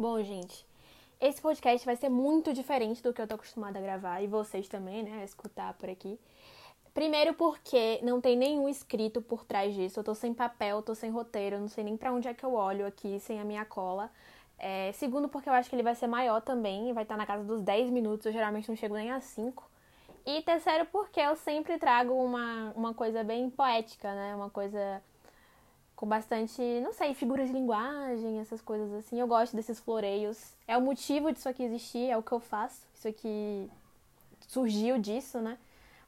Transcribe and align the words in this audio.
Bom, 0.00 0.22
gente, 0.22 0.66
esse 1.20 1.42
podcast 1.42 1.84
vai 1.84 1.94
ser 1.94 2.08
muito 2.08 2.54
diferente 2.54 3.02
do 3.02 3.12
que 3.12 3.20
eu 3.20 3.26
tô 3.28 3.34
acostumada 3.34 3.78
a 3.78 3.82
gravar 3.82 4.22
e 4.22 4.26
vocês 4.26 4.66
também, 4.66 5.02
né, 5.02 5.20
a 5.20 5.24
escutar 5.24 5.74
por 5.74 5.90
aqui. 5.90 6.18
Primeiro 6.94 7.34
porque 7.34 8.00
não 8.02 8.18
tem 8.18 8.34
nenhum 8.34 8.66
escrito 8.66 9.20
por 9.20 9.44
trás 9.44 9.74
disso. 9.74 10.00
Eu 10.00 10.04
tô 10.04 10.14
sem 10.14 10.32
papel, 10.32 10.80
tô 10.80 10.94
sem 10.94 11.10
roteiro, 11.10 11.60
não 11.60 11.68
sei 11.68 11.84
nem 11.84 11.98
para 11.98 12.14
onde 12.14 12.28
é 12.28 12.32
que 12.32 12.42
eu 12.42 12.54
olho 12.54 12.86
aqui 12.86 13.20
sem 13.20 13.38
a 13.38 13.44
minha 13.44 13.62
cola. 13.66 14.10
É, 14.58 14.90
segundo 14.92 15.28
porque 15.28 15.50
eu 15.50 15.52
acho 15.52 15.68
que 15.68 15.76
ele 15.76 15.82
vai 15.82 15.94
ser 15.94 16.06
maior 16.06 16.40
também, 16.40 16.94
vai 16.94 17.02
estar 17.02 17.18
na 17.18 17.26
casa 17.26 17.44
dos 17.44 17.60
10 17.60 17.90
minutos, 17.90 18.24
eu 18.24 18.32
geralmente 18.32 18.70
não 18.70 18.76
chego 18.76 18.94
nem 18.94 19.10
a 19.10 19.20
5. 19.20 19.70
E 20.24 20.40
terceiro 20.40 20.86
porque 20.86 21.20
eu 21.20 21.36
sempre 21.36 21.76
trago 21.76 22.14
uma, 22.14 22.72
uma 22.74 22.94
coisa 22.94 23.22
bem 23.22 23.50
poética, 23.50 24.14
né? 24.14 24.34
Uma 24.34 24.48
coisa 24.48 25.02
com 26.00 26.06
bastante, 26.06 26.62
não 26.82 26.94
sei, 26.94 27.12
figuras 27.12 27.48
de 27.48 27.52
linguagem, 27.52 28.40
essas 28.40 28.62
coisas 28.62 28.90
assim. 28.94 29.20
Eu 29.20 29.26
gosto 29.26 29.54
desses 29.54 29.78
floreios. 29.78 30.54
É 30.66 30.74
o 30.74 30.80
motivo 30.80 31.30
disso 31.30 31.46
aqui 31.46 31.62
existir, 31.62 32.08
é 32.08 32.16
o 32.16 32.22
que 32.22 32.32
eu 32.32 32.40
faço. 32.40 32.86
Isso 32.94 33.06
aqui 33.06 33.70
surgiu 34.48 34.98
disso, 34.98 35.40
né? 35.40 35.58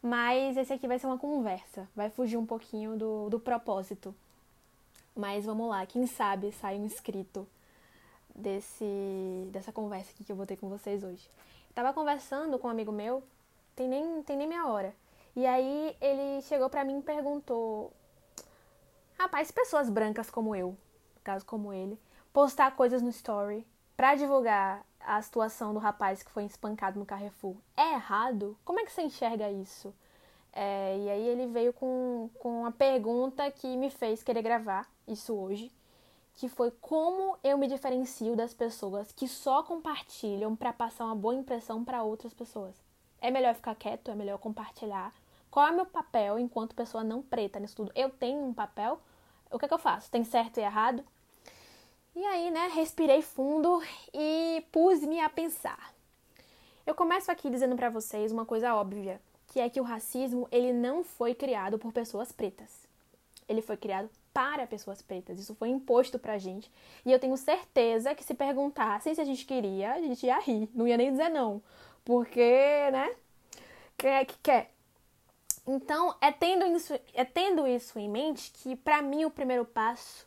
Mas 0.02 0.56
esse 0.56 0.72
aqui 0.72 0.88
vai 0.88 0.98
ser 0.98 1.06
uma 1.06 1.18
conversa, 1.18 1.86
vai 1.94 2.08
fugir 2.08 2.38
um 2.38 2.46
pouquinho 2.46 2.96
do, 2.96 3.28
do 3.28 3.38
propósito. 3.38 4.14
Mas 5.14 5.44
vamos 5.44 5.68
lá, 5.68 5.84
quem 5.84 6.06
sabe 6.06 6.52
sai 6.52 6.78
um 6.78 6.86
escrito 6.86 7.46
desse, 8.34 9.46
dessa 9.52 9.72
conversa 9.72 10.10
aqui 10.12 10.24
que 10.24 10.32
eu 10.32 10.36
vou 10.36 10.46
ter 10.46 10.56
com 10.56 10.70
vocês 10.70 11.04
hoje. 11.04 11.28
Tava 11.74 11.92
conversando 11.92 12.58
com 12.58 12.66
um 12.66 12.70
amigo 12.70 12.92
meu, 12.92 13.22
tem 13.76 13.86
nem, 13.88 14.22
tem 14.22 14.38
nem 14.38 14.48
meia 14.48 14.66
hora. 14.66 14.94
E 15.36 15.44
aí 15.44 15.94
ele 16.00 16.40
chegou 16.40 16.70
pra 16.70 16.82
mim 16.82 17.00
e 17.00 17.02
perguntou: 17.02 17.92
Rapaz, 19.22 19.52
pessoas 19.52 19.88
brancas 19.88 20.28
como 20.28 20.52
eu, 20.52 20.70
no 20.70 21.20
caso 21.22 21.46
como 21.46 21.72
ele, 21.72 21.96
postar 22.32 22.74
coisas 22.74 23.00
no 23.00 23.08
story 23.10 23.64
para 23.96 24.16
divulgar 24.16 24.84
a 24.98 25.22
situação 25.22 25.72
do 25.72 25.78
rapaz 25.78 26.24
que 26.24 26.30
foi 26.32 26.44
espancado 26.44 26.98
no 26.98 27.06
Carrefour 27.06 27.54
é 27.76 27.92
errado? 27.92 28.58
Como 28.64 28.80
é 28.80 28.84
que 28.84 28.90
você 28.90 29.02
enxerga 29.02 29.48
isso? 29.48 29.94
É, 30.52 30.98
e 30.98 31.08
aí 31.08 31.28
ele 31.28 31.46
veio 31.46 31.72
com, 31.72 32.30
com 32.40 32.62
uma 32.62 32.72
pergunta 32.72 33.48
que 33.52 33.76
me 33.76 33.90
fez 33.90 34.24
querer 34.24 34.42
gravar 34.42 34.90
isso 35.06 35.32
hoje, 35.32 35.70
que 36.34 36.48
foi 36.48 36.72
como 36.80 37.38
eu 37.44 37.56
me 37.56 37.68
diferencio 37.68 38.34
das 38.34 38.52
pessoas 38.52 39.12
que 39.12 39.28
só 39.28 39.62
compartilham 39.62 40.56
para 40.56 40.72
passar 40.72 41.04
uma 41.04 41.14
boa 41.14 41.36
impressão 41.36 41.84
para 41.84 42.02
outras 42.02 42.34
pessoas. 42.34 42.74
É 43.20 43.30
melhor 43.30 43.54
ficar 43.54 43.76
quieto? 43.76 44.10
É 44.10 44.16
melhor 44.16 44.38
compartilhar? 44.38 45.12
Qual 45.48 45.64
é 45.64 45.70
o 45.70 45.76
meu 45.76 45.86
papel 45.86 46.40
enquanto 46.40 46.74
pessoa 46.74 47.04
não 47.04 47.22
preta 47.22 47.60
nisso 47.60 47.76
tudo? 47.76 47.92
Eu 47.94 48.10
tenho 48.10 48.44
um 48.44 48.52
papel 48.52 48.98
o 49.52 49.58
que 49.58 49.64
é 49.64 49.68
que 49.68 49.74
eu 49.74 49.78
faço? 49.78 50.10
Tem 50.10 50.24
certo 50.24 50.58
e 50.58 50.62
errado? 50.62 51.04
E 52.14 52.24
aí, 52.24 52.50
né, 52.50 52.68
respirei 52.74 53.22
fundo 53.22 53.82
e 54.12 54.64
pus-me 54.70 55.20
a 55.20 55.28
pensar. 55.28 55.94
Eu 56.86 56.94
começo 56.94 57.30
aqui 57.30 57.48
dizendo 57.48 57.76
para 57.76 57.88
vocês 57.88 58.32
uma 58.32 58.44
coisa 58.44 58.74
óbvia, 58.74 59.20
que 59.46 59.60
é 59.60 59.70
que 59.70 59.80
o 59.80 59.84
racismo, 59.84 60.48
ele 60.50 60.72
não 60.72 61.04
foi 61.04 61.34
criado 61.34 61.78
por 61.78 61.92
pessoas 61.92 62.32
pretas. 62.32 62.88
Ele 63.48 63.62
foi 63.62 63.76
criado 63.76 64.10
para 64.32 64.66
pessoas 64.66 65.02
pretas. 65.02 65.38
Isso 65.38 65.54
foi 65.54 65.68
imposto 65.68 66.18
pra 66.18 66.38
gente. 66.38 66.70
E 67.04 67.12
eu 67.12 67.18
tenho 67.18 67.36
certeza 67.36 68.14
que 68.14 68.24
se 68.24 68.34
perguntassem 68.34 69.14
se 69.14 69.20
a 69.20 69.24
gente 69.24 69.44
queria, 69.44 69.92
a 69.92 70.00
gente 70.00 70.26
ia 70.26 70.38
rir. 70.40 70.68
Não 70.74 70.88
ia 70.88 70.96
nem 70.96 71.10
dizer 71.10 71.28
não. 71.28 71.62
Porque, 72.04 72.90
né? 72.90 73.14
Quem 73.96 74.10
é 74.10 74.24
que 74.24 74.36
quer? 74.42 74.72
Então, 75.66 76.14
é 76.20 76.32
tendo 76.32 76.66
isso, 76.66 76.92
é 77.14 77.24
tendo 77.24 77.66
isso 77.66 77.98
em 77.98 78.08
mente 78.08 78.50
que, 78.52 78.74
para 78.74 79.00
mim, 79.00 79.24
o 79.24 79.30
primeiro 79.30 79.64
passo 79.64 80.26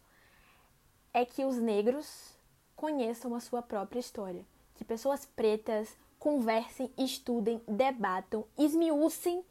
é 1.13 1.25
que 1.25 1.43
os 1.43 1.57
negros 1.57 2.33
conheçam 2.75 3.35
a 3.35 3.39
sua 3.39 3.61
própria 3.61 3.99
história. 3.99 4.45
Que 4.75 4.83
pessoas 4.83 5.25
pretas 5.25 5.95
conversem, 6.19 6.91
estudem, 6.97 7.61
debatam, 7.67 8.45
esmiucem 8.57 9.43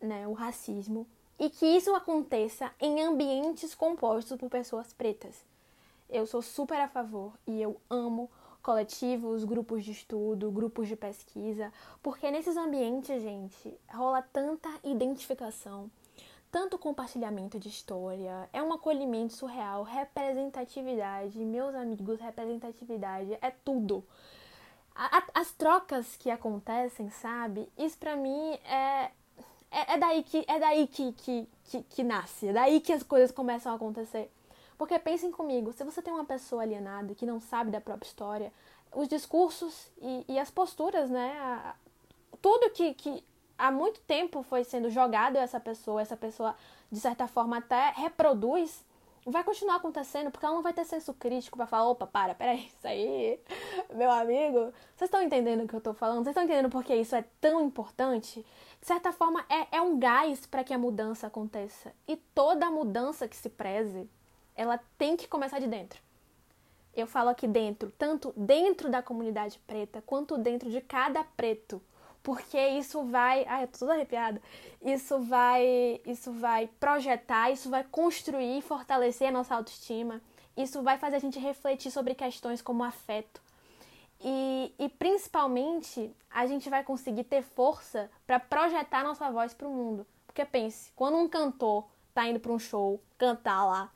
né, 0.00 0.26
o 0.26 0.32
racismo 0.32 1.06
e 1.38 1.50
que 1.50 1.66
isso 1.66 1.94
aconteça 1.94 2.72
em 2.80 3.02
ambientes 3.02 3.74
compostos 3.74 4.38
por 4.38 4.48
pessoas 4.48 4.92
pretas. 4.92 5.44
Eu 6.08 6.26
sou 6.26 6.40
super 6.40 6.80
a 6.80 6.88
favor 6.88 7.32
e 7.46 7.60
eu 7.60 7.80
amo 7.90 8.30
coletivos, 8.66 9.44
grupos 9.44 9.84
de 9.84 9.92
estudo, 9.92 10.50
grupos 10.50 10.88
de 10.88 10.96
pesquisa, 10.96 11.72
porque 12.02 12.28
nesses 12.32 12.56
ambientes, 12.56 13.22
gente, 13.22 13.72
rola 13.88 14.22
tanta 14.22 14.68
identificação, 14.82 15.88
tanto 16.50 16.76
compartilhamento 16.76 17.60
de 17.60 17.68
história, 17.68 18.50
é 18.52 18.60
um 18.60 18.72
acolhimento 18.72 19.34
surreal, 19.34 19.84
representatividade, 19.84 21.38
meus 21.44 21.76
amigos, 21.76 22.18
representatividade 22.18 23.38
é 23.40 23.52
tudo. 23.52 24.02
As 25.32 25.52
trocas 25.52 26.16
que 26.16 26.28
acontecem, 26.28 27.08
sabe? 27.10 27.68
Isso 27.78 27.96
pra 27.98 28.16
mim 28.16 28.58
é, 28.64 29.12
é, 29.70 29.94
é 29.94 29.96
daí, 29.96 30.24
que, 30.24 30.44
é 30.48 30.58
daí 30.58 30.88
que, 30.88 31.12
que, 31.12 31.48
que, 31.66 31.82
que 31.84 32.02
nasce, 32.02 32.48
é 32.48 32.52
daí 32.52 32.80
que 32.80 32.92
as 32.92 33.04
coisas 33.04 33.30
começam 33.30 33.70
a 33.70 33.76
acontecer. 33.76 34.28
Porque 34.76 34.98
pensem 34.98 35.30
comigo, 35.30 35.72
se 35.72 35.84
você 35.84 36.02
tem 36.02 36.12
uma 36.12 36.24
pessoa 36.24 36.62
alienada 36.62 37.14
que 37.14 37.24
não 37.24 37.40
sabe 37.40 37.70
da 37.70 37.80
própria 37.80 38.06
história, 38.06 38.52
os 38.92 39.08
discursos 39.08 39.90
e, 40.00 40.24
e 40.28 40.38
as 40.38 40.50
posturas, 40.50 41.10
né? 41.10 41.36
A, 41.40 41.74
tudo 42.40 42.70
que, 42.70 42.94
que 42.94 43.24
há 43.58 43.70
muito 43.70 44.00
tempo 44.00 44.42
foi 44.42 44.64
sendo 44.64 44.90
jogado 44.90 45.36
a 45.36 45.40
essa 45.40 45.58
pessoa, 45.58 46.02
essa 46.02 46.16
pessoa, 46.16 46.54
de 46.90 47.00
certa 47.00 47.26
forma, 47.26 47.58
até 47.58 47.90
reproduz, 47.96 48.84
vai 49.24 49.42
continuar 49.42 49.76
acontecendo, 49.76 50.30
porque 50.30 50.46
ela 50.46 50.54
não 50.54 50.62
vai 50.62 50.72
ter 50.72 50.84
senso 50.84 51.12
crítico 51.14 51.56
para 51.56 51.66
falar, 51.66 51.88
opa, 51.90 52.06
para, 52.06 52.34
peraí, 52.34 52.66
isso 52.78 52.86
aí, 52.86 53.40
meu 53.92 54.10
amigo. 54.10 54.72
Vocês 54.94 55.08
estão 55.08 55.22
entendendo 55.22 55.64
o 55.64 55.68
que 55.68 55.74
eu 55.74 55.80
tô 55.80 55.92
falando? 55.92 56.18
Vocês 56.18 56.28
estão 56.28 56.44
entendendo 56.44 56.70
por 56.70 56.84
que 56.84 56.94
isso 56.94 57.16
é 57.16 57.24
tão 57.40 57.64
importante? 57.64 58.44
De 58.80 58.86
certa 58.86 59.12
forma, 59.12 59.44
é, 59.48 59.78
é 59.78 59.80
um 59.80 59.98
gás 59.98 60.46
para 60.46 60.62
que 60.62 60.72
a 60.72 60.78
mudança 60.78 61.26
aconteça. 61.26 61.92
E 62.06 62.16
toda 62.16 62.70
mudança 62.70 63.26
que 63.26 63.36
se 63.36 63.48
preze, 63.48 64.08
ela 64.56 64.80
tem 64.98 65.16
que 65.16 65.28
começar 65.28 65.58
de 65.58 65.66
dentro. 65.66 66.00
Eu 66.94 67.06
falo 67.06 67.28
aqui 67.28 67.46
dentro, 67.46 67.92
tanto 67.98 68.32
dentro 68.36 68.88
da 68.90 69.02
comunidade 69.02 69.58
preta 69.66 70.02
quanto 70.06 70.38
dentro 70.38 70.70
de 70.70 70.80
cada 70.80 71.22
preto, 71.22 71.82
porque 72.22 72.58
isso 72.58 73.04
vai, 73.04 73.44
ai, 73.46 73.64
eu 73.64 73.68
tô 73.68 73.80
toda 73.80 73.92
arrepiada. 73.92 74.42
Isso 74.82 75.20
vai, 75.20 76.00
isso 76.04 76.32
vai 76.32 76.68
projetar, 76.80 77.52
isso 77.52 77.70
vai 77.70 77.84
construir 77.84 78.62
fortalecer 78.62 79.28
a 79.28 79.30
nossa 79.30 79.54
autoestima. 79.54 80.20
Isso 80.56 80.82
vai 80.82 80.98
fazer 80.98 81.16
a 81.16 81.20
gente 81.20 81.38
refletir 81.38 81.92
sobre 81.92 82.14
questões 82.14 82.62
como 82.62 82.82
afeto. 82.82 83.40
E, 84.20 84.74
e 84.78 84.88
principalmente, 84.88 86.10
a 86.28 86.46
gente 86.46 86.70
vai 86.70 86.82
conseguir 86.82 87.24
ter 87.24 87.42
força 87.42 88.10
para 88.26 88.40
projetar 88.40 89.04
nossa 89.04 89.30
voz 89.30 89.54
para 89.54 89.68
o 89.68 89.72
mundo. 89.72 90.06
Porque 90.26 90.44
pense, 90.44 90.90
quando 90.96 91.18
um 91.18 91.28
cantor 91.28 91.86
tá 92.14 92.26
indo 92.26 92.40
para 92.40 92.50
um 92.50 92.58
show 92.58 93.00
cantar 93.18 93.64
lá, 93.66 93.92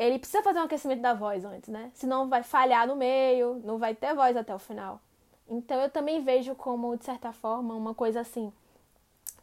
ele 0.00 0.18
precisa 0.18 0.42
fazer 0.42 0.58
um 0.58 0.64
aquecimento 0.64 1.02
da 1.02 1.12
voz 1.12 1.44
antes, 1.44 1.68
né? 1.68 1.90
Senão 1.94 2.28
vai 2.28 2.42
falhar 2.42 2.86
no 2.86 2.96
meio, 2.96 3.60
não 3.64 3.78
vai 3.78 3.94
ter 3.94 4.14
voz 4.14 4.36
até 4.36 4.54
o 4.54 4.58
final. 4.58 5.00
Então 5.46 5.78
eu 5.80 5.90
também 5.90 6.22
vejo 6.24 6.54
como, 6.54 6.96
de 6.96 7.04
certa 7.04 7.32
forma, 7.32 7.74
uma 7.74 7.94
coisa 7.94 8.20
assim, 8.20 8.52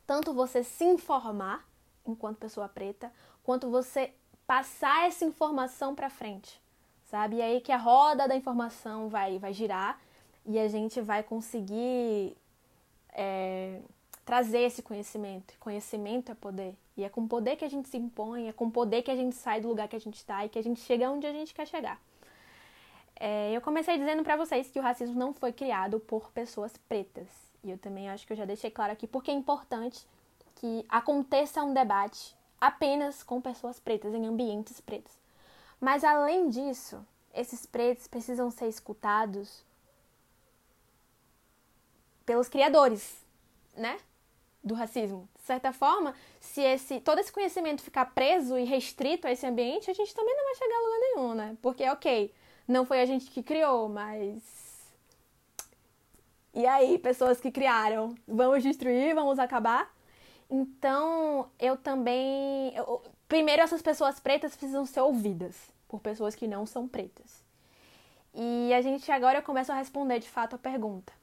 tanto 0.08 0.34
você 0.34 0.64
se 0.64 0.84
informar 0.84 1.64
enquanto 2.06 2.38
pessoa 2.38 2.68
preta, 2.68 3.12
quanto 3.44 3.70
você 3.70 4.14
passar 4.48 5.08
essa 5.08 5.26
informação 5.26 5.94
para 5.94 6.10
frente, 6.10 6.60
sabe? 7.06 7.36
E 7.36 7.42
aí 7.42 7.62
que 7.62 7.72
a 7.72 7.78
roda 7.78 8.28
da 8.28 8.36
informação 8.36 9.10
vai, 9.10 9.38
vai 9.38 9.54
girar 9.54 10.00
e 10.46 10.58
a 10.58 10.68
gente 10.68 11.02
vai 11.02 11.22
conseguir 11.22 12.36
é, 13.10 13.80
trazer 14.28 14.60
esse 14.60 14.82
conhecimento. 14.82 15.54
Conhecimento 15.58 16.34
é 16.34 16.36
poder. 16.36 16.76
E 16.98 17.04
é 17.06 17.08
com 17.08 17.26
poder 17.26 17.56
que 17.56 17.64
a 17.64 17.70
gente 17.70 17.88
se 17.88 17.96
impõe, 17.96 18.50
é 18.50 18.52
com 18.52 18.70
poder 18.70 19.02
que 19.02 19.10
a 19.10 19.16
gente 19.16 19.38
sai 19.38 19.62
do 19.62 19.70
lugar 19.70 19.88
que 19.88 19.96
a 19.96 20.00
gente 20.00 20.16
está 20.16 20.46
e 20.46 20.50
que 20.50 20.60
a 20.60 20.62
gente 20.62 20.82
chega 20.82 21.10
onde 21.10 21.26
a 21.26 21.32
gente 21.32 21.54
quer 21.54 21.66
chegar. 21.66 21.98
É, 23.18 23.54
eu 23.54 23.62
comecei 23.62 23.98
dizendo 23.98 24.24
para 24.24 24.36
vocês 24.36 24.70
que 24.70 24.80
o 24.80 24.82
racismo 24.82 25.18
não 25.18 25.34
foi 25.34 25.54
criado 25.54 25.98
por 26.02 26.30
pessoas 26.32 26.76
pretas. 26.90 27.30
E 27.64 27.72
eu 27.72 27.78
também 27.78 28.10
acho 28.10 28.28
que 28.28 28.34
eu 28.34 28.38
já 28.38 28.44
deixei 28.44 28.70
claro 28.70 28.92
aqui 28.92 29.08
porque 29.08 29.32
é 29.32 29.34
importante 29.34 30.06
que 30.56 30.86
aconteça 30.90 31.64
um 31.64 31.74
debate 31.74 32.36
apenas 32.60 33.24
com 33.24 33.40
pessoas 33.40 33.80
pretas, 33.80 34.14
em 34.14 34.28
ambientes 34.28 34.82
pretos. 34.82 35.14
Mas 35.80 36.04
além 36.04 36.50
disso, 36.50 37.00
esses 37.34 37.66
pretos 37.66 38.08
precisam 38.08 38.52
ser 38.52 38.68
escutados 38.68 39.64
pelos 42.26 42.50
criadores, 42.50 43.26
né? 43.74 43.98
Do 44.64 44.74
racismo. 44.74 45.28
De 45.36 45.42
certa 45.44 45.72
forma, 45.72 46.14
se 46.40 46.62
esse 46.62 47.00
todo 47.00 47.20
esse 47.20 47.32
conhecimento 47.32 47.82
ficar 47.82 48.06
preso 48.06 48.58
e 48.58 48.64
restrito 48.64 49.28
a 49.28 49.32
esse 49.32 49.46
ambiente, 49.46 49.90
a 49.90 49.94
gente 49.94 50.14
também 50.14 50.36
não 50.36 50.44
vai 50.44 50.56
chegar 50.56 50.76
a 50.76 50.82
lugar 50.82 51.00
nenhum, 51.00 51.34
né? 51.34 51.58
Porque, 51.62 51.88
ok, 51.90 52.34
não 52.68 52.86
foi 52.86 53.02
a 53.02 53.06
gente 53.06 53.30
que 53.32 53.42
criou, 53.42 53.88
mas. 53.88 54.44
E 56.54 56.66
aí, 56.66 56.98
pessoas 56.98 57.40
que 57.40 57.52
criaram, 57.52 58.16
vamos 58.28 58.64
destruir, 58.64 59.14
vamos 59.14 59.40
acabar? 59.40 59.96
Então, 60.50 61.50
eu 61.60 61.78
também. 61.78 62.76
Eu... 62.76 63.02
Primeiro, 63.28 63.62
essas 63.62 63.82
pessoas 63.82 64.20
pretas 64.20 64.56
precisam 64.56 64.86
ser 64.86 65.02
ouvidas 65.02 65.56
por 65.88 66.00
pessoas 66.02 66.36
que 66.36 66.48
não 66.48 66.66
são 66.66 66.88
pretas. 66.88 67.46
E 68.34 68.74
a 68.74 68.82
gente 68.82 69.12
agora 69.12 69.42
começa 69.42 69.74
a 69.74 69.78
responder 69.78 70.20
de 70.20 70.30
fato 70.30 70.56
a 70.56 70.60
pergunta. 70.60 71.14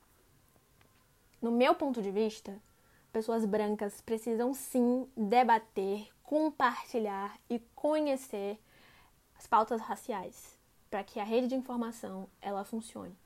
No 1.41 1.51
meu 1.51 1.75
ponto 1.75 2.01
de 2.03 2.11
vista, 2.11 2.59
pessoas 3.15 3.45
brancas 3.45 4.01
precisam 4.01 4.53
sim 4.53 5.09
debater, 5.17 6.09
compartilhar 6.25 7.39
e 7.49 7.61
conhecer 7.73 8.59
as 9.39 9.47
pautas 9.47 9.81
raciais 9.81 10.59
para 10.91 11.05
que 11.05 11.21
a 11.21 11.25
rede 11.25 11.47
de 11.47 11.55
informação 11.55 12.27
ela 12.43 12.65
funcione. 12.65 13.17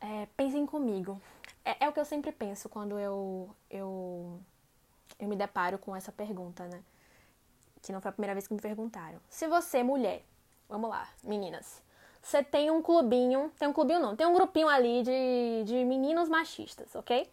É, 0.00 0.26
pensem 0.36 0.66
comigo. 0.66 1.22
É, 1.64 1.84
é, 1.84 1.88
o 1.88 1.92
que 1.92 2.00
eu 2.00 2.04
sempre 2.04 2.32
penso 2.32 2.68
quando 2.68 2.98
eu, 2.98 3.48
eu, 3.70 4.40
eu 5.20 5.28
me 5.28 5.36
deparo 5.36 5.78
com 5.78 5.94
essa 5.94 6.10
pergunta, 6.10 6.66
né? 6.66 6.82
Que 7.80 7.92
não 7.92 8.00
foi 8.00 8.08
a 8.08 8.12
primeira 8.12 8.34
vez 8.34 8.48
que 8.48 8.54
me 8.54 8.60
perguntaram. 8.60 9.20
Se 9.30 9.46
você, 9.46 9.84
mulher, 9.84 10.24
vamos 10.68 10.90
lá, 10.90 11.08
meninas, 11.22 11.80
você 12.20 12.42
tem 12.42 12.72
um 12.72 12.82
clubinho, 12.82 13.52
tem 13.56 13.68
um 13.68 13.72
clubinho 13.72 14.00
não, 14.00 14.16
tem 14.16 14.26
um 14.26 14.34
grupinho 14.34 14.66
ali 14.68 15.04
de, 15.04 15.64
de 15.64 15.84
meninos 15.84 16.28
machistas, 16.28 16.92
ok? 16.96 17.30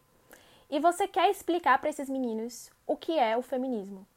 E 0.71 0.79
você 0.79 1.07
quer 1.07 1.29
explicar 1.29 1.77
para 1.79 1.89
esses 1.89 2.09
meninos 2.09 2.71
o 2.87 2.97
que 2.97 3.19
é 3.19 3.37
o 3.37 3.43
feminismo. 3.43 4.07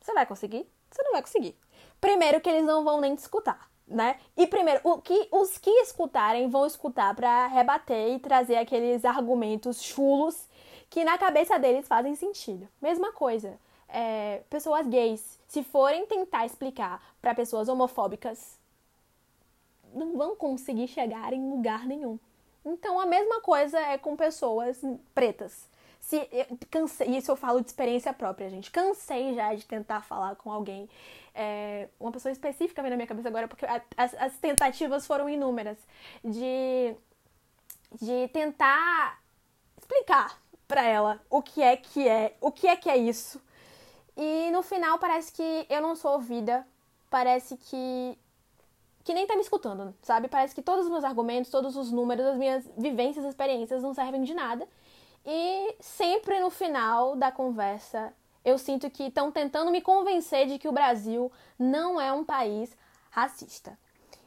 Você 0.00 0.12
vai 0.12 0.26
conseguir? 0.26 0.68
Você 0.90 1.02
não 1.02 1.12
vai 1.12 1.22
conseguir. 1.22 1.56
Primeiro 2.00 2.40
que 2.40 2.48
eles 2.48 2.64
não 2.64 2.84
vão 2.84 3.00
nem 3.00 3.16
te 3.16 3.20
escutar 3.20 3.68
né? 3.90 4.18
E 4.36 4.46
primeiro, 4.46 4.80
o 4.84 4.98
que, 4.98 5.28
os 5.32 5.56
que 5.58 5.70
escutarem 5.80 6.48
vão 6.48 6.66
escutar 6.66 7.14
para 7.14 7.46
rebater 7.46 8.14
e 8.14 8.18
trazer 8.18 8.56
aqueles 8.56 9.04
argumentos 9.04 9.82
chulos 9.82 10.46
que 10.90 11.04
na 11.04 11.18
cabeça 11.18 11.58
deles 11.58 11.86
fazem 11.86 12.14
sentido. 12.14 12.68
Mesma 12.80 13.12
coisa, 13.12 13.58
é, 13.88 14.42
pessoas 14.50 14.86
gays, 14.86 15.38
se 15.46 15.62
forem 15.62 16.06
tentar 16.06 16.46
explicar 16.46 17.02
para 17.20 17.34
pessoas 17.34 17.68
homofóbicas, 17.68 18.58
não 19.94 20.16
vão 20.16 20.36
conseguir 20.36 20.88
chegar 20.88 21.32
em 21.32 21.50
lugar 21.50 21.86
nenhum. 21.86 22.18
Então 22.64 23.00
a 23.00 23.06
mesma 23.06 23.40
coisa 23.40 23.78
é 23.78 23.96
com 23.96 24.16
pessoas 24.16 24.80
pretas. 25.14 25.66
Se, 26.08 26.26
cansei, 26.70 27.18
isso 27.18 27.30
eu 27.30 27.36
falo 27.36 27.60
de 27.60 27.66
experiência 27.66 28.14
própria, 28.14 28.48
gente. 28.48 28.70
Cansei 28.70 29.34
já 29.34 29.52
de 29.52 29.66
tentar 29.66 30.00
falar 30.00 30.36
com 30.36 30.50
alguém 30.50 30.88
é, 31.34 31.86
uma 32.00 32.10
pessoa 32.10 32.32
específica 32.32 32.80
vem 32.80 32.90
na 32.90 32.96
minha 32.96 33.06
cabeça 33.06 33.28
agora, 33.28 33.46
porque 33.46 33.66
as, 33.94 34.14
as 34.14 34.38
tentativas 34.38 35.06
foram 35.06 35.28
inúmeras 35.28 35.76
de, 36.24 36.96
de 38.00 38.26
tentar 38.28 39.20
explicar 39.78 40.40
para 40.66 40.82
ela 40.82 41.20
o 41.28 41.42
que 41.42 41.62
é 41.62 41.76
que 41.76 42.08
é, 42.08 42.34
o 42.40 42.50
que 42.50 42.66
é 42.66 42.74
que 42.74 42.88
é 42.88 42.96
isso. 42.96 43.38
E 44.16 44.50
no 44.50 44.62
final 44.62 44.98
parece 44.98 45.30
que 45.30 45.66
eu 45.68 45.82
não 45.82 45.94
sou 45.94 46.12
ouvida, 46.12 46.66
parece 47.10 47.54
que 47.58 48.18
que 49.04 49.12
nem 49.12 49.26
tá 49.26 49.34
me 49.36 49.42
escutando, 49.42 49.94
sabe? 50.02 50.26
Parece 50.26 50.54
que 50.54 50.62
todos 50.62 50.86
os 50.86 50.90
meus 50.90 51.04
argumentos, 51.04 51.50
todos 51.50 51.76
os 51.76 51.92
números, 51.92 52.24
as 52.24 52.38
minhas 52.38 52.64
vivências, 52.78 53.26
experiências 53.26 53.82
não 53.82 53.92
servem 53.92 54.22
de 54.22 54.32
nada. 54.32 54.66
E 55.24 55.76
sempre 55.80 56.40
no 56.40 56.50
final 56.50 57.16
da 57.16 57.30
conversa 57.30 58.12
eu 58.44 58.56
sinto 58.56 58.90
que 58.90 59.04
estão 59.04 59.30
tentando 59.30 59.70
me 59.70 59.80
convencer 59.80 60.46
de 60.46 60.58
que 60.58 60.68
o 60.68 60.72
Brasil 60.72 61.30
não 61.58 62.00
é 62.00 62.12
um 62.12 62.24
país 62.24 62.74
racista. 63.10 63.78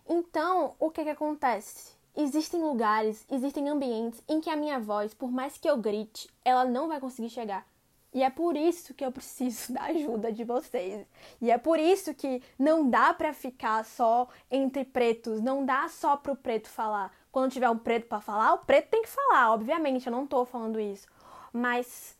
Então, 0.07 0.75
o 0.79 0.91
que, 0.91 1.03
que 1.03 1.09
acontece? 1.09 1.93
Existem 2.15 2.61
lugares, 2.61 3.25
existem 3.31 3.69
ambientes 3.69 4.21
em 4.27 4.41
que 4.41 4.49
a 4.49 4.55
minha 4.55 4.79
voz, 4.79 5.13
por 5.13 5.31
mais 5.31 5.57
que 5.57 5.69
eu 5.69 5.77
grite, 5.77 6.29
ela 6.43 6.65
não 6.65 6.87
vai 6.87 6.99
conseguir 6.99 7.29
chegar. 7.29 7.65
E 8.13 8.21
é 8.21 8.29
por 8.29 8.57
isso 8.57 8.93
que 8.93 9.05
eu 9.05 9.11
preciso 9.11 9.71
da 9.73 9.83
ajuda 9.85 10.31
de 10.31 10.43
vocês. 10.43 11.07
E 11.41 11.49
é 11.49 11.57
por 11.57 11.79
isso 11.79 12.13
que 12.13 12.43
não 12.59 12.89
dá 12.89 13.13
para 13.13 13.33
ficar 13.33 13.85
só 13.85 14.27
entre 14.49 14.83
pretos, 14.83 15.41
não 15.41 15.65
dá 15.65 15.87
só 15.87 16.17
pro 16.17 16.35
preto 16.35 16.69
falar. 16.69 17.11
Quando 17.31 17.51
tiver 17.51 17.69
um 17.69 17.77
preto 17.77 18.07
para 18.07 18.19
falar, 18.19 18.53
o 18.53 18.59
preto 18.59 18.89
tem 18.89 19.03
que 19.03 19.09
falar, 19.09 19.53
obviamente, 19.53 20.05
eu 20.05 20.11
não 20.11 20.27
tô 20.27 20.45
falando 20.45 20.79
isso. 20.79 21.07
Mas 21.53 22.17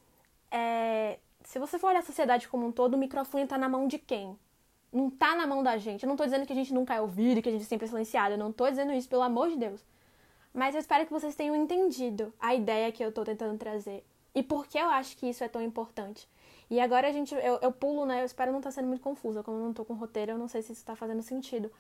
é, 0.50 1.20
se 1.44 1.60
você 1.60 1.80
for 1.80 1.88
olhar 1.88 2.00
a 2.00 2.04
sociedade 2.04 2.48
como 2.48 2.66
um 2.66 2.72
todo, 2.72 2.96
o 2.96 2.98
microfone 2.98 3.48
tá 3.48 3.58
na 3.58 3.68
mão 3.68 3.88
de 3.88 3.98
quem? 3.98 4.38
Não 4.92 5.10
tá 5.10 5.36
na 5.36 5.48
mão 5.48 5.64
da 5.64 5.78
gente. 5.78 6.04
Eu 6.04 6.10
não 6.10 6.16
tô 6.16 6.26
dizendo 6.26 6.46
que 6.46 6.54
a 6.54 6.56
gente 6.56 6.74
nunca 6.74 6.94
é 6.94 7.02
ouvido 7.02 7.40
e 7.40 7.42
que 7.42 7.50
a 7.50 7.52
gente 7.52 7.64
é 7.64 7.66
sempre 7.66 7.86
é 7.86 7.90
silenciado. 7.90 8.34
Eu 8.34 8.38
não 8.38 8.52
tô 8.52 8.70
dizendo 8.70 8.92
isso, 8.92 9.08
pelo 9.08 9.22
amor 9.22 9.50
de 9.50 9.58
Deus. 9.58 9.84
Mas 10.54 10.76
eu 10.76 10.82
espero 10.82 11.06
que 11.06 11.14
vocês 11.14 11.34
tenham 11.36 11.56
entendido 11.56 12.34
a 12.40 12.54
ideia 12.54 12.92
que 12.92 13.04
eu 13.04 13.12
tô 13.12 13.24
tentando 13.24 13.58
trazer. 13.58 14.04
E 14.36 14.44
por 14.44 14.68
que 14.68 14.78
eu 14.78 14.90
acho 14.90 15.16
que 15.18 15.28
isso 15.30 15.44
é 15.44 15.48
tão 15.48 15.62
importante. 15.62 16.28
E 16.70 16.80
agora 16.80 17.08
a 17.08 17.12
gente, 17.12 17.34
eu, 17.36 17.60
eu 17.62 17.72
pulo, 17.72 18.06
né? 18.06 18.22
Eu 18.22 18.26
espero 18.26 18.52
não 18.52 18.60
estar 18.60 18.70
tá 18.70 18.76
sendo 18.76 18.88
muito 18.88 19.02
confusa. 19.02 19.44
Como 19.44 19.58
eu 19.58 19.64
não 19.64 19.74
tô 19.74 19.86
com 19.86 19.94
roteiro, 19.94 20.34
eu 20.34 20.38
não 20.38 20.48
sei 20.48 20.62
se 20.62 20.74
isso 20.74 20.86
tá 20.86 20.96
fazendo 20.96 21.22
sentido. 21.22 21.72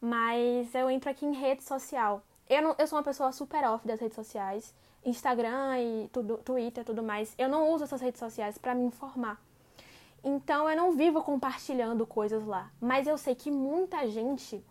Mas 0.00 0.74
eu 0.74 0.90
entro 0.90 1.10
aqui 1.10 1.26
em 1.26 1.32
rede 1.32 1.62
social. 1.64 2.22
Eu, 2.48 2.62
não, 2.62 2.74
eu 2.78 2.86
sou 2.86 2.98
uma 2.98 3.04
pessoa 3.04 3.32
super 3.32 3.64
off 3.64 3.86
das 3.86 4.00
redes 4.00 4.16
sociais. 4.16 4.74
Instagram 5.04 5.80
e 5.80 6.08
tudo, 6.12 6.38
Twitter 6.38 6.84
tudo 6.84 7.02
mais. 7.02 7.34
Eu 7.36 7.48
não 7.48 7.70
uso 7.72 7.84
essas 7.84 8.00
redes 8.00 8.18
sociais 8.18 8.56
para 8.58 8.74
me 8.74 8.84
informar. 8.84 9.40
Então 10.24 10.70
eu 10.70 10.76
não 10.76 10.92
vivo 10.92 11.22
compartilhando 11.22 12.06
coisas 12.06 12.46
lá. 12.46 12.70
Mas 12.80 13.06
eu 13.06 13.18
sei 13.18 13.34
que 13.34 13.50
muita 13.50 14.08
gente 14.08 14.64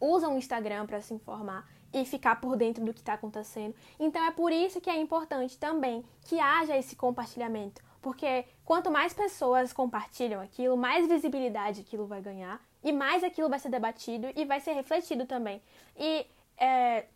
usa 0.00 0.28
o 0.28 0.36
Instagram 0.36 0.86
para 0.86 1.00
se 1.00 1.14
informar 1.14 1.68
e 1.92 2.04
ficar 2.04 2.40
por 2.40 2.56
dentro 2.56 2.84
do 2.84 2.94
que 2.94 3.00
está 3.00 3.14
acontecendo. 3.14 3.74
Então 3.98 4.24
é 4.24 4.30
por 4.30 4.52
isso 4.52 4.80
que 4.80 4.88
é 4.88 4.96
importante 4.96 5.58
também 5.58 6.04
que 6.24 6.38
haja 6.38 6.76
esse 6.76 6.96
compartilhamento. 6.96 7.82
Porque 8.00 8.44
quanto 8.64 8.90
mais 8.90 9.12
pessoas 9.12 9.72
compartilham 9.72 10.40
aquilo, 10.40 10.76
mais 10.76 11.06
visibilidade 11.06 11.82
aquilo 11.82 12.06
vai 12.06 12.20
ganhar 12.20 12.60
e 12.82 12.90
mais 12.90 13.22
aquilo 13.22 13.48
vai 13.48 13.58
ser 13.58 13.68
debatido 13.68 14.28
e 14.34 14.44
vai 14.44 14.60
ser 14.60 14.72
refletido 14.72 15.24
também. 15.24 15.62
E 15.96 16.26
é, 16.56 17.06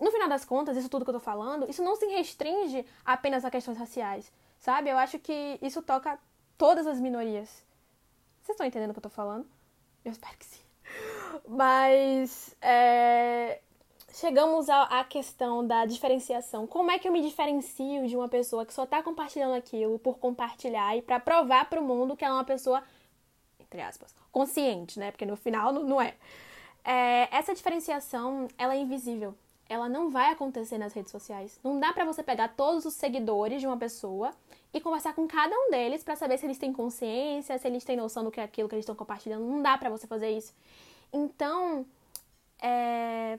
no 0.00 0.10
final 0.10 0.28
das 0.28 0.44
contas, 0.44 0.76
isso 0.76 0.88
tudo 0.88 1.04
que 1.04 1.10
eu 1.10 1.14
tô 1.14 1.20
falando, 1.20 1.68
isso 1.68 1.82
não 1.82 1.96
se 1.96 2.06
restringe 2.06 2.84
apenas 3.04 3.44
a 3.44 3.50
questões 3.50 3.78
raciais, 3.78 4.32
sabe? 4.58 4.90
Eu 4.90 4.98
acho 4.98 5.18
que 5.18 5.58
isso 5.62 5.82
toca 5.82 6.18
todas 6.58 6.86
as 6.86 7.00
minorias. 7.00 7.64
Vocês 8.42 8.54
estão 8.54 8.66
entendendo 8.66 8.90
o 8.90 8.92
que 8.92 8.98
eu 8.98 9.02
tô 9.02 9.10
falando? 9.10 9.46
Eu 10.04 10.12
espero 10.12 10.36
que 10.38 10.44
sim. 10.44 10.60
Mas 11.48 12.54
é, 12.62 13.60
chegamos 14.12 14.68
à, 14.70 15.04
questão 15.04 15.66
da 15.66 15.84
diferenciação. 15.84 16.66
Como 16.66 16.90
é 16.90 16.98
que 16.98 17.08
eu 17.08 17.12
me 17.12 17.20
diferencio 17.20 18.06
de 18.06 18.16
uma 18.16 18.28
pessoa 18.28 18.64
que 18.64 18.72
só 18.72 18.86
tá 18.86 19.02
compartilhando 19.02 19.54
aquilo 19.54 19.98
por 19.98 20.18
compartilhar 20.18 20.96
e 20.96 21.02
para 21.02 21.18
provar 21.18 21.68
para 21.68 21.80
o 21.80 21.84
mundo 21.84 22.16
que 22.16 22.24
ela 22.24 22.36
é 22.36 22.38
uma 22.38 22.44
pessoa, 22.44 22.82
entre 23.58 23.80
aspas, 23.80 24.14
consciente, 24.30 24.98
né? 24.98 25.10
Porque 25.10 25.26
no 25.26 25.36
final 25.36 25.72
não, 25.72 25.82
não 25.82 26.00
é. 26.00 26.14
É. 26.86 27.28
Essa 27.36 27.54
diferenciação, 27.54 28.48
ela 28.56 28.74
é 28.74 28.78
invisível 28.78 29.34
ela 29.68 29.88
não 29.88 30.10
vai 30.10 30.30
acontecer 30.30 30.78
nas 30.78 30.92
redes 30.92 31.10
sociais. 31.10 31.58
Não 31.62 31.78
dá 31.78 31.92
para 31.92 32.04
você 32.04 32.22
pegar 32.22 32.48
todos 32.48 32.84
os 32.84 32.94
seguidores 32.94 33.60
de 33.60 33.66
uma 33.66 33.76
pessoa 33.76 34.32
e 34.72 34.80
conversar 34.80 35.14
com 35.14 35.26
cada 35.26 35.54
um 35.54 35.70
deles 35.70 36.04
para 36.04 36.16
saber 36.16 36.38
se 36.38 36.46
eles 36.46 36.58
têm 36.58 36.72
consciência, 36.72 37.58
se 37.58 37.66
eles 37.66 37.84
têm 37.84 37.96
noção 37.96 38.22
do 38.22 38.30
que 38.30 38.40
é 38.40 38.44
aquilo 38.44 38.68
que 38.68 38.74
eles 38.74 38.84
estão 38.84 38.94
compartilhando. 38.94 39.44
Não 39.44 39.62
dá 39.62 39.76
para 39.76 39.90
você 39.90 40.06
fazer 40.06 40.30
isso. 40.30 40.54
Então, 41.12 41.84
é... 42.60 43.38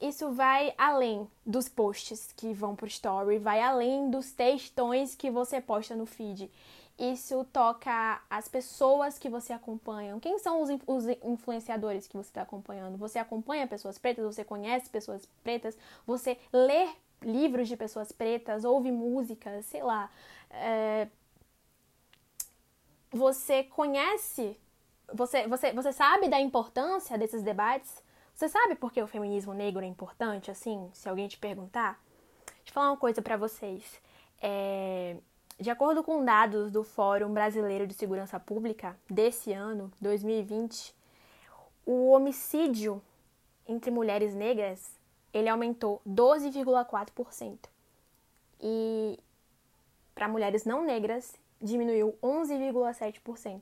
isso 0.00 0.30
vai 0.32 0.74
além 0.76 1.26
dos 1.44 1.68
posts 1.68 2.32
que 2.36 2.52
vão 2.52 2.76
pro 2.76 2.86
story, 2.86 3.38
vai 3.38 3.60
além 3.62 4.10
dos 4.10 4.32
textões 4.32 5.14
que 5.14 5.30
você 5.30 5.60
posta 5.60 5.96
no 5.96 6.04
feed 6.04 6.50
isso 6.98 7.44
toca 7.52 8.20
as 8.28 8.48
pessoas 8.48 9.18
que 9.18 9.28
você 9.28 9.52
acompanha. 9.52 10.18
Quem 10.20 10.38
são 10.38 10.60
os, 10.62 10.70
os 10.86 11.06
influenciadores 11.22 12.06
que 12.06 12.16
você 12.16 12.28
está 12.28 12.42
acompanhando? 12.42 12.98
Você 12.98 13.18
acompanha 13.18 13.66
pessoas 13.66 13.98
pretas? 13.98 14.24
Você 14.24 14.44
conhece 14.44 14.90
pessoas 14.90 15.26
pretas? 15.42 15.76
Você 16.06 16.38
lê 16.52 16.88
livros 17.22 17.68
de 17.68 17.76
pessoas 17.76 18.12
pretas? 18.12 18.64
Ouve 18.64 18.92
música? 18.92 19.62
Sei 19.62 19.82
lá. 19.82 20.10
É... 20.50 21.08
Você 23.10 23.64
conhece? 23.64 24.58
Você, 25.12 25.46
você, 25.46 25.72
você 25.72 25.92
sabe 25.92 26.28
da 26.28 26.40
importância 26.40 27.18
desses 27.18 27.42
debates? 27.42 28.02
Você 28.34 28.48
sabe 28.48 28.74
por 28.74 28.92
que 28.92 29.02
o 29.02 29.06
feminismo 29.06 29.52
negro 29.52 29.82
é 29.82 29.86
importante? 29.86 30.50
Assim, 30.50 30.90
se 30.92 31.08
alguém 31.08 31.28
te 31.28 31.38
perguntar. 31.38 32.00
Deixa 32.46 32.70
eu 32.70 32.72
falar 32.74 32.90
uma 32.90 32.96
coisa 32.96 33.20
para 33.20 33.36
vocês. 33.36 34.00
É 34.40 35.16
de 35.58 35.70
acordo 35.70 36.02
com 36.02 36.24
dados 36.24 36.70
do 36.70 36.82
Fórum 36.82 37.32
Brasileiro 37.32 37.86
de 37.86 37.94
Segurança 37.94 38.38
Pública 38.40 38.96
desse 39.08 39.52
ano, 39.52 39.90
2020, 40.00 40.94
o 41.86 42.10
homicídio 42.10 43.02
entre 43.66 43.90
mulheres 43.90 44.34
negras 44.34 45.00
ele 45.32 45.48
aumentou 45.48 46.00
12,4%. 46.06 47.58
E 48.60 49.18
para 50.14 50.28
mulheres 50.28 50.64
não 50.64 50.84
negras 50.84 51.34
diminuiu 51.60 52.16
11,7%. 52.22 53.60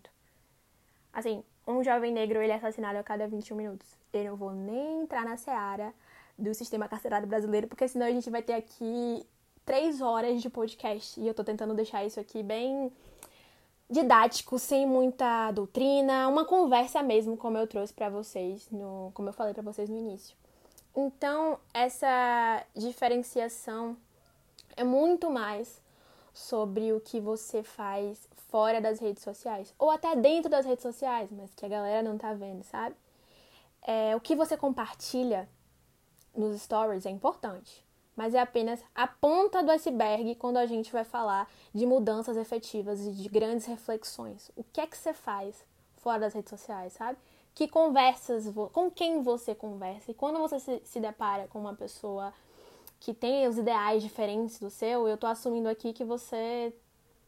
Assim, 1.12 1.44
um 1.66 1.82
jovem 1.82 2.12
negro 2.12 2.40
ele 2.40 2.52
é 2.52 2.56
assassinado 2.56 2.98
a 2.98 3.02
cada 3.02 3.26
21 3.26 3.56
minutos. 3.56 3.96
Eu 4.12 4.24
não 4.24 4.36
vou 4.36 4.52
nem 4.52 5.02
entrar 5.02 5.24
na 5.24 5.36
seara 5.36 5.94
do 6.36 6.52
sistema 6.54 6.88
carcerário 6.88 7.26
brasileiro, 7.26 7.68
porque 7.68 7.86
senão 7.86 8.06
a 8.06 8.10
gente 8.10 8.30
vai 8.30 8.42
ter 8.42 8.54
aqui 8.54 9.26
três 9.70 10.00
horas 10.00 10.42
de 10.42 10.50
podcast 10.50 11.20
e 11.20 11.28
eu 11.28 11.32
tô 11.32 11.44
tentando 11.44 11.72
deixar 11.74 12.04
isso 12.04 12.18
aqui 12.18 12.42
bem 12.42 12.90
didático, 13.88 14.58
sem 14.58 14.84
muita 14.84 15.52
doutrina, 15.52 16.26
uma 16.26 16.44
conversa 16.44 17.00
mesmo, 17.04 17.36
como 17.36 17.56
eu 17.56 17.68
trouxe 17.68 17.94
para 17.94 18.10
vocês, 18.10 18.68
no, 18.68 19.12
como 19.14 19.28
eu 19.28 19.32
falei 19.32 19.54
para 19.54 19.62
vocês 19.62 19.88
no 19.88 19.96
início. 19.96 20.36
Então, 20.96 21.56
essa 21.72 22.66
diferenciação 22.74 23.96
é 24.76 24.82
muito 24.82 25.30
mais 25.30 25.80
sobre 26.34 26.92
o 26.92 27.00
que 27.00 27.20
você 27.20 27.62
faz 27.62 28.28
fora 28.48 28.80
das 28.80 28.98
redes 28.98 29.22
sociais, 29.22 29.72
ou 29.78 29.88
até 29.88 30.16
dentro 30.16 30.50
das 30.50 30.66
redes 30.66 30.82
sociais, 30.82 31.30
mas 31.30 31.54
que 31.54 31.64
a 31.64 31.68
galera 31.68 32.02
não 32.02 32.18
tá 32.18 32.34
vendo, 32.34 32.64
sabe? 32.64 32.96
É, 33.82 34.16
o 34.16 34.20
que 34.20 34.34
você 34.34 34.56
compartilha 34.56 35.48
nos 36.34 36.60
stories 36.60 37.06
é 37.06 37.10
importante, 37.10 37.88
mas 38.20 38.34
é 38.34 38.38
apenas 38.38 38.84
a 38.94 39.06
ponta 39.06 39.62
do 39.62 39.70
iceberg 39.70 40.34
quando 40.34 40.58
a 40.58 40.66
gente 40.66 40.92
vai 40.92 41.04
falar 41.04 41.50
de 41.74 41.86
mudanças 41.86 42.36
efetivas 42.36 43.00
e 43.00 43.12
de 43.12 43.26
grandes 43.30 43.64
reflexões. 43.64 44.50
O 44.54 44.62
que 44.62 44.78
é 44.78 44.86
que 44.86 44.94
você 44.94 45.14
faz 45.14 45.64
fora 45.96 46.18
das 46.18 46.34
redes 46.34 46.50
sociais, 46.50 46.92
sabe? 46.92 47.16
Que 47.54 47.66
conversas, 47.66 48.44
com 48.74 48.90
quem 48.90 49.22
você 49.22 49.54
conversa. 49.54 50.10
E 50.10 50.14
quando 50.14 50.38
você 50.38 50.60
se, 50.60 50.82
se 50.84 51.00
depara 51.00 51.48
com 51.48 51.58
uma 51.58 51.72
pessoa 51.72 52.30
que 53.00 53.14
tem 53.14 53.48
os 53.48 53.56
ideais 53.56 54.02
diferentes 54.02 54.60
do 54.60 54.68
seu, 54.68 55.08
eu 55.08 55.16
tô 55.16 55.26
assumindo 55.26 55.70
aqui 55.70 55.94
que 55.94 56.04
você 56.04 56.74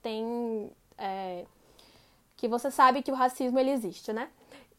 tem. 0.02 0.70
É, 0.98 1.46
que 2.36 2.46
você 2.46 2.70
sabe 2.70 3.00
que 3.00 3.10
o 3.10 3.14
racismo 3.14 3.58
ele 3.58 3.70
existe, 3.70 4.12
né? 4.12 4.28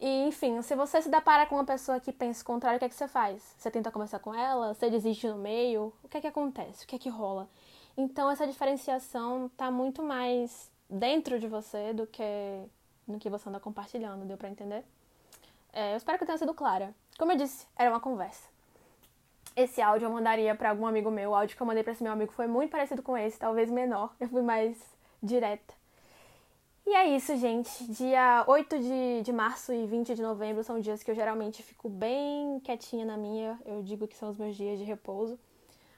E, 0.00 0.26
enfim, 0.26 0.60
se 0.62 0.74
você 0.74 1.00
se 1.00 1.08
depara 1.08 1.46
com 1.46 1.54
uma 1.54 1.64
pessoa 1.64 2.00
que 2.00 2.12
pensa 2.12 2.42
o 2.42 2.46
contrário, 2.46 2.76
o 2.76 2.78
que 2.78 2.84
é 2.84 2.88
que 2.88 2.94
você 2.94 3.08
faz? 3.08 3.54
Você 3.56 3.70
tenta 3.70 3.90
conversar 3.90 4.18
com 4.18 4.34
ela? 4.34 4.74
Você 4.74 4.90
desiste 4.90 5.26
no 5.28 5.36
meio? 5.36 5.92
O 6.02 6.08
que 6.08 6.18
é 6.18 6.20
que 6.20 6.26
acontece? 6.26 6.84
O 6.84 6.86
que 6.88 6.96
é 6.96 6.98
que 6.98 7.08
rola? 7.08 7.48
Então, 7.96 8.30
essa 8.30 8.46
diferenciação 8.46 9.50
tá 9.56 9.70
muito 9.70 10.02
mais 10.02 10.70
dentro 10.90 11.38
de 11.38 11.46
você 11.46 11.92
do 11.92 12.06
que 12.06 12.22
no 13.06 13.18
que 13.18 13.28
você 13.28 13.48
anda 13.48 13.60
compartilhando, 13.60 14.24
deu 14.24 14.36
pra 14.36 14.48
entender? 14.48 14.84
É, 15.72 15.92
eu 15.92 15.96
espero 15.96 16.18
que 16.18 16.24
tenha 16.24 16.38
sido 16.38 16.54
clara. 16.54 16.94
Como 17.18 17.32
eu 17.32 17.36
disse, 17.36 17.66
era 17.76 17.90
uma 17.90 18.00
conversa. 18.00 18.48
Esse 19.56 19.80
áudio 19.80 20.06
eu 20.06 20.10
mandaria 20.10 20.54
para 20.54 20.70
algum 20.70 20.86
amigo 20.86 21.10
meu. 21.10 21.30
O 21.30 21.34
áudio 21.34 21.56
que 21.56 21.62
eu 21.62 21.66
mandei 21.66 21.82
para 21.82 21.92
esse 21.92 22.02
meu 22.02 22.12
amigo 22.12 22.32
foi 22.32 22.46
muito 22.46 22.70
parecido 22.70 23.02
com 23.02 23.16
esse, 23.16 23.38
talvez 23.38 23.70
menor. 23.70 24.14
Eu 24.18 24.28
fui 24.28 24.42
mais 24.42 24.76
direta. 25.22 25.74
E 26.86 26.94
é 26.94 27.16
isso, 27.16 27.34
gente. 27.36 27.84
Dia 27.92 28.44
8 28.46 28.78
de, 28.78 29.22
de 29.22 29.32
março 29.32 29.72
e 29.72 29.86
20 29.86 30.14
de 30.14 30.20
novembro 30.20 30.62
são 30.62 30.78
dias 30.78 31.02
que 31.02 31.10
eu 31.10 31.14
geralmente 31.14 31.62
fico 31.62 31.88
bem 31.88 32.60
quietinha 32.60 33.06
na 33.06 33.16
minha. 33.16 33.58
Eu 33.64 33.82
digo 33.82 34.06
que 34.06 34.16
são 34.16 34.28
os 34.28 34.36
meus 34.36 34.54
dias 34.54 34.78
de 34.78 34.84
repouso. 34.84 35.38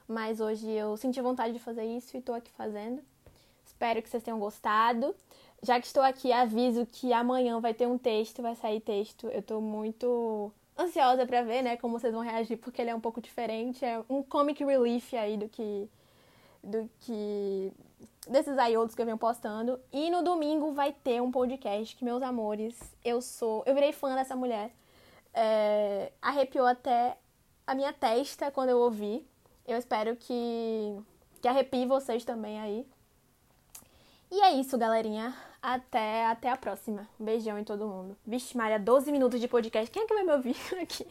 Mas 0.06 0.40
hoje 0.40 0.70
eu 0.70 0.96
senti 0.96 1.20
vontade 1.20 1.52
de 1.52 1.58
fazer 1.58 1.84
isso 1.84 2.16
e 2.16 2.20
tô 2.20 2.32
aqui 2.32 2.50
fazendo. 2.52 3.02
Espero 3.64 4.00
que 4.00 4.08
vocês 4.08 4.22
tenham 4.22 4.38
gostado. 4.38 5.14
Já 5.62 5.80
que 5.80 5.86
estou 5.86 6.02
aqui, 6.02 6.32
aviso 6.32 6.86
que 6.86 7.12
amanhã 7.12 7.60
vai 7.60 7.74
ter 7.74 7.88
um 7.88 7.98
texto, 7.98 8.40
vai 8.40 8.54
sair 8.54 8.80
texto. 8.80 9.26
Eu 9.28 9.42
tô 9.42 9.60
muito 9.60 10.52
ansiosa 10.78 11.26
para 11.26 11.42
ver, 11.42 11.62
né, 11.62 11.76
como 11.76 11.98
vocês 11.98 12.12
vão 12.12 12.22
reagir, 12.22 12.58
porque 12.58 12.80
ele 12.80 12.90
é 12.90 12.94
um 12.94 13.00
pouco 13.00 13.20
diferente. 13.20 13.84
É 13.84 14.00
um 14.08 14.22
comic 14.22 14.62
relief 14.64 15.14
aí 15.14 15.36
do 15.36 15.48
que. 15.48 15.88
Do 16.62 16.88
que 17.00 17.72
desses 18.28 18.58
aí 18.58 18.76
outros 18.76 18.94
que 18.94 19.02
eu 19.02 19.06
venho 19.06 19.18
postando. 19.18 19.80
E 19.92 20.10
no 20.10 20.22
domingo 20.22 20.72
vai 20.72 20.92
ter 20.92 21.20
um 21.22 21.30
podcast 21.30 21.94
que, 21.96 22.04
meus 22.04 22.22
amores, 22.22 22.78
eu 23.04 23.22
sou. 23.22 23.62
Eu 23.66 23.74
virei 23.74 23.92
fã 23.92 24.14
dessa 24.14 24.36
mulher. 24.36 24.70
É, 25.32 26.12
arrepiou 26.20 26.66
até 26.66 27.16
a 27.66 27.74
minha 27.74 27.92
testa 27.92 28.50
quando 28.50 28.70
eu 28.70 28.78
ouvi. 28.78 29.26
Eu 29.66 29.76
espero 29.78 30.16
que, 30.16 30.96
que 31.40 31.48
arrepie 31.48 31.86
vocês 31.86 32.24
também 32.24 32.60
aí. 32.60 32.86
E 34.30 34.40
é 34.40 34.52
isso, 34.52 34.76
galerinha. 34.76 35.34
Até, 35.62 36.26
até 36.26 36.50
a 36.50 36.56
próxima. 36.56 37.08
Um 37.18 37.24
beijão 37.24 37.58
em 37.58 37.64
todo 37.64 37.86
mundo. 37.86 38.16
Vixe, 38.24 38.56
Maria, 38.56 38.78
12 38.78 39.10
minutos 39.10 39.40
de 39.40 39.48
podcast. 39.48 39.90
Quem 39.90 40.02
é 40.02 40.06
que 40.06 40.14
vai 40.14 40.24
me 40.24 40.32
ouvir 40.32 40.56
aqui? 40.80 41.06